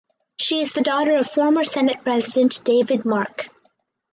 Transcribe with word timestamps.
She 0.39 0.61
is 0.61 0.73
the 0.73 0.81
daughter 0.81 1.15
of 1.15 1.29
former 1.29 1.63
Senate 1.63 1.99
President 2.03 2.63
David 2.63 3.05
Mark. 3.05 3.49